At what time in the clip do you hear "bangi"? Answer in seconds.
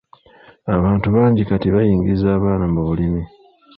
1.15-1.41